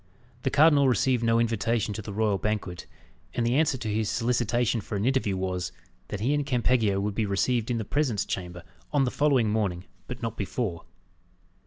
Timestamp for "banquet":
2.39-2.87